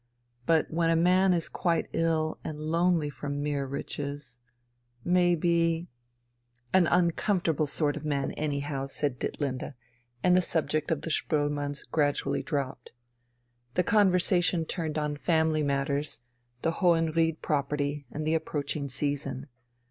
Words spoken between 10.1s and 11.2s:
and the subject of the